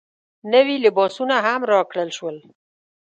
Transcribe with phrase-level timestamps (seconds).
[0.53, 2.37] نوي لباسونه هم راکړل شول.